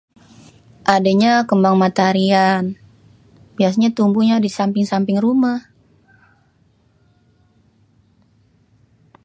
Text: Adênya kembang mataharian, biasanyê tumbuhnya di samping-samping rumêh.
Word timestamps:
Adênya 0.93 1.33
kembang 1.49 1.75
mataharian, 1.83 2.63
biasanyê 3.57 3.89
tumbuhnya 3.97 4.35
di 4.41 4.49
samping-samping 4.57 5.17
rumêh. 5.23 5.59